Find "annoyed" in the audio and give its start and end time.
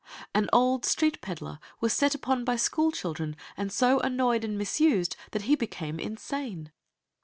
3.99-4.43